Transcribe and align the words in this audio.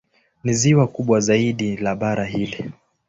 Ni 0.43 0.53
ziwa 0.53 0.87
kubwa 0.87 1.19
zaidi 1.19 1.77
la 1.77 1.95
bara 1.95 2.25
hili. 2.25 2.71